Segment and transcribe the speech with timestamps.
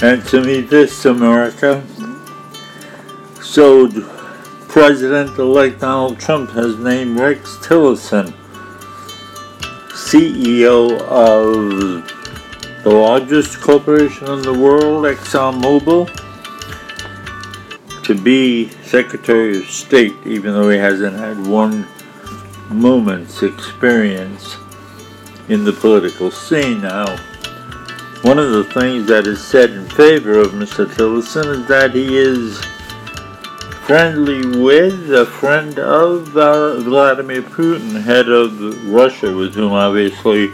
[0.00, 1.84] And to me, this America.
[3.42, 3.88] So,
[4.68, 8.32] President-elect Donald Trump has named Rex Tillerson
[9.90, 16.08] CEO of the largest corporation in the world, ExxonMobil,
[18.04, 21.86] to be Secretary of State, even though he hasn't had one
[22.70, 24.56] moment's experience
[25.48, 26.82] in the political scene.
[26.82, 27.16] Now,
[28.22, 30.86] one of the things that is said in favor of Mr.
[30.86, 32.58] Tillerson is that he is
[33.86, 40.50] friendly with, a friend of uh, Vladimir Putin, head of Russia, with whom obviously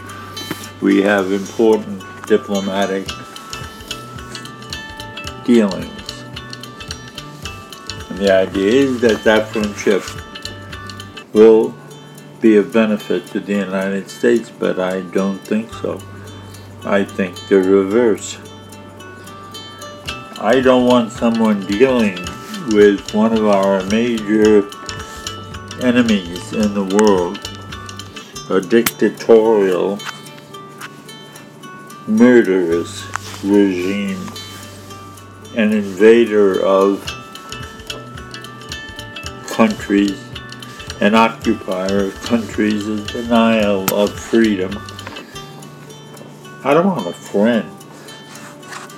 [0.79, 3.07] we have important diplomatic
[5.43, 6.23] dealings.
[8.09, 10.03] And the idea is that that friendship
[11.33, 11.73] will
[12.39, 15.99] be of benefit to the United States, but I don't think so.
[16.85, 18.37] I think the reverse.
[20.39, 22.19] I don't want someone dealing
[22.67, 24.69] with one of our major
[25.81, 27.39] enemies in the world,
[28.51, 29.97] a dictatorial,
[32.05, 33.03] murderous
[33.43, 34.21] regime,
[35.55, 37.03] an invader of
[39.47, 40.23] countries,
[41.01, 44.71] an occupier of countries, a denial of freedom.
[46.65, 47.69] I don't want a friend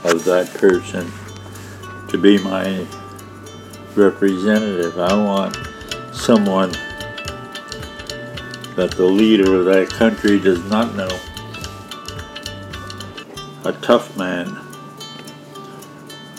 [0.06, 1.12] of that person
[2.08, 2.88] to be my
[3.94, 4.98] representative.
[4.98, 5.58] I want
[6.14, 6.72] someone
[8.78, 11.10] that the leader of that country does not know.
[13.66, 14.48] A tough man,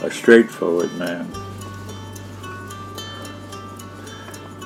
[0.03, 1.31] a straightforward man.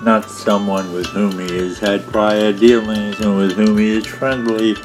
[0.04, 4.76] Not someone with whom he has had prior dealings and with whom he is friendly.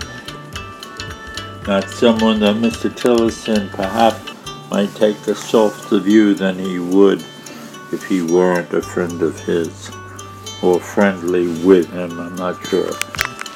[1.68, 2.90] Not someone that Mr.
[2.90, 4.32] Tillerson perhaps
[4.72, 7.20] might take a softer view than he would
[7.92, 9.92] if he weren't a friend of his
[10.64, 12.18] or friendly with him.
[12.22, 12.94] I'm not sure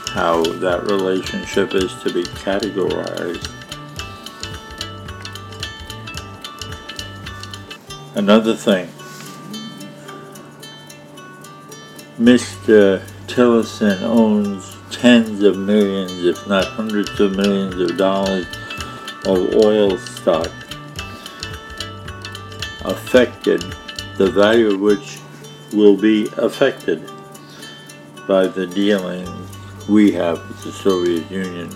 [0.10, 3.50] how that relationship is to be categorized.
[8.16, 8.90] Another thing,
[12.20, 13.02] Mr.
[13.28, 14.71] Tillerson owns
[15.02, 18.46] tens of millions, if not hundreds of millions of dollars
[19.26, 20.52] of oil stock
[22.86, 23.62] affected
[24.20, 25.18] the value of which
[25.74, 27.02] will be affected
[28.28, 29.28] by the dealings
[29.90, 31.68] we have with the Soviet Union.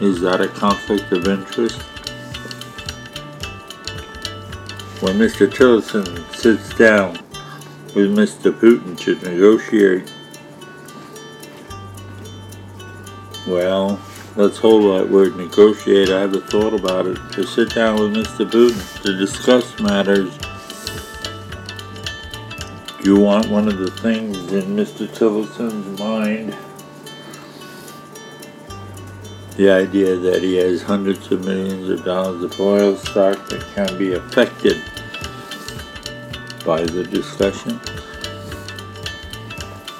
[0.00, 1.82] Is that a conflict of interest?
[5.02, 5.48] When Mr.
[5.48, 7.14] Tillerson sits down
[7.96, 8.52] with Mr.
[8.52, 10.12] Putin to negotiate,
[13.46, 14.00] well,
[14.36, 16.10] Let's hold that word negotiate.
[16.10, 17.16] I have a thought about it.
[17.32, 18.44] To sit down with Mr.
[18.44, 20.30] Putin to discuss matters.
[23.02, 25.10] You want one of the things in Mr.
[25.10, 26.54] Tillerson's mind?
[29.56, 33.96] The idea that he has hundreds of millions of dollars of oil stock that can
[33.96, 34.76] be affected
[36.66, 37.80] by the discussion?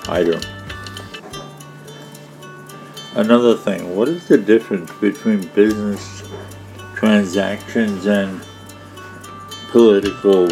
[0.09, 0.56] I don't.
[3.17, 6.23] Another thing, what is the difference between business
[6.97, 8.43] transactions and
[9.71, 10.49] political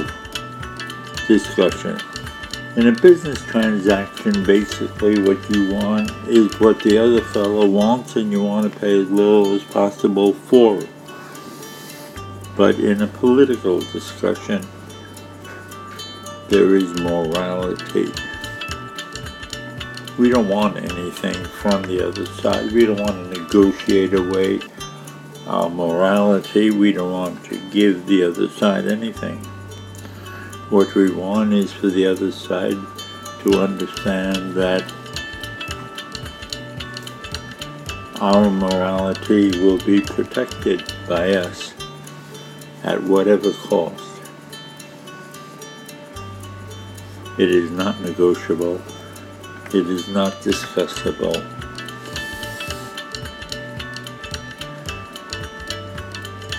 [1.29, 2.01] discussion?
[2.79, 8.33] In a business transaction, basically what you want is what the other fellow wants and
[8.33, 10.89] you want to pay as little as possible for it.
[12.57, 14.67] But in a political discussion,
[16.49, 18.11] there is morality.
[20.17, 22.71] We don't want anything from the other side.
[22.71, 24.61] We don't want to negotiate away
[25.49, 26.71] our morality.
[26.71, 29.39] We don't want to give the other side anything.
[30.71, 32.79] What we want is for the other side
[33.43, 34.85] to understand that
[38.21, 41.75] our morality will be protected by us
[42.85, 44.23] at whatever cost.
[47.37, 48.81] It is not negotiable.
[49.75, 51.35] It is not discussable.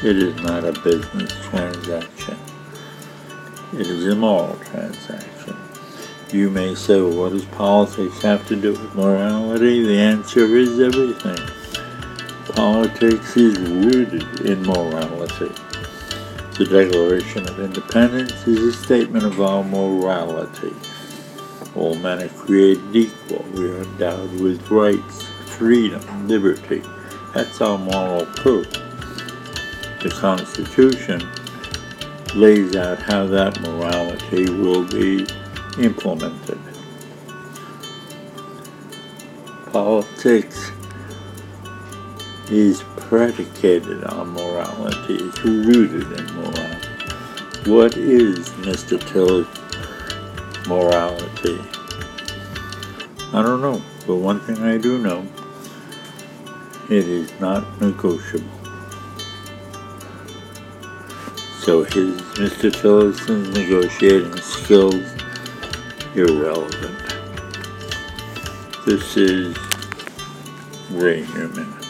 [0.04, 2.38] It is not a business transaction.
[3.72, 5.56] It is a moral transaction.
[6.34, 9.86] You may say, well, what does politics have to do with morality?
[9.86, 11.40] The answer is everything.
[12.54, 15.56] Politics is rooted in morality.
[16.58, 20.74] The Declaration of Independence is a statement of our morality.
[21.76, 23.46] All men are created equal.
[23.54, 25.24] We are endowed with rights,
[25.58, 26.84] freedom, liberty.
[27.34, 28.68] That's our moral proof.
[30.02, 31.22] the Constitution
[32.36, 35.26] lays out how that morality will be
[35.84, 36.60] implemented.
[39.72, 40.72] Politics
[42.50, 47.72] is predicated on morality, it's rooted in morality.
[47.72, 49.00] What is Mr.
[49.12, 49.48] Tiller's
[50.68, 51.60] morality?
[53.34, 55.28] I don't know, but one thing I do know,
[56.90, 58.48] it is not negotiable.
[61.60, 62.72] So his Mr.
[62.72, 65.04] Tillerson's negotiating skills
[66.16, 66.98] irrelevant.
[68.86, 69.58] This is
[70.92, 71.85] Ray Newman.